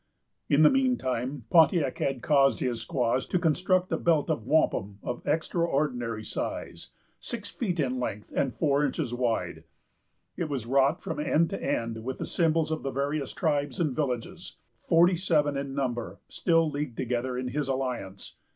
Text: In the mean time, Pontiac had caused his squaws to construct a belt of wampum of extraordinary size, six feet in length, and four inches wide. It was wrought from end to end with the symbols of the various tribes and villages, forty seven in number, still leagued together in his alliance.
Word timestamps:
In 0.49 0.63
the 0.63 0.69
mean 0.71 0.97
time, 0.97 1.45
Pontiac 1.51 1.99
had 1.99 2.23
caused 2.23 2.59
his 2.59 2.81
squaws 2.81 3.27
to 3.27 3.37
construct 3.37 3.91
a 3.91 3.97
belt 3.97 4.31
of 4.31 4.47
wampum 4.47 4.97
of 5.03 5.21
extraordinary 5.27 6.23
size, 6.23 6.89
six 7.19 7.49
feet 7.49 7.79
in 7.79 7.99
length, 7.99 8.33
and 8.35 8.51
four 8.55 8.83
inches 8.83 9.13
wide. 9.13 9.63
It 10.37 10.49
was 10.49 10.65
wrought 10.65 11.03
from 11.03 11.19
end 11.19 11.51
to 11.51 11.63
end 11.63 12.03
with 12.03 12.17
the 12.17 12.25
symbols 12.25 12.71
of 12.71 12.81
the 12.81 12.89
various 12.89 13.31
tribes 13.31 13.79
and 13.79 13.95
villages, 13.95 14.55
forty 14.81 15.15
seven 15.15 15.55
in 15.55 15.75
number, 15.75 16.19
still 16.27 16.67
leagued 16.67 16.97
together 16.97 17.37
in 17.37 17.49
his 17.49 17.67
alliance. 17.67 18.33